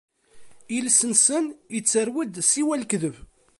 Iles-nsen 0.75 1.45
ittarew-d 1.77 2.33
siwa 2.51 2.75
lekdeb. 2.81 3.15